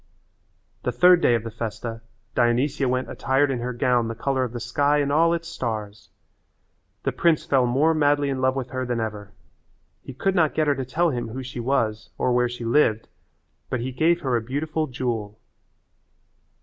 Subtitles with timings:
[0.81, 2.01] The third day of the festa
[2.33, 6.09] Dionysia went attired in her gown the colour of the sky and all its stars.
[7.03, 9.29] The prince fell more madly in love with her than ever.
[10.01, 13.09] He could not get her to tell him who she was or where she lived
[13.69, 15.37] but he gave her a beautiful jewel.